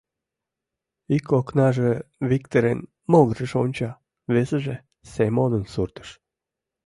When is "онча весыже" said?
3.63-4.75